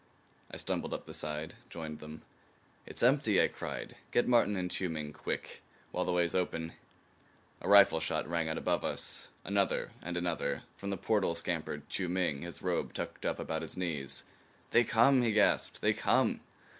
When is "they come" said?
14.71-15.21, 15.81-16.39